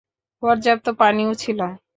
পর্যাপ্ত 0.43 0.85
পানিও 0.99 1.31
ছিল। 1.35 1.59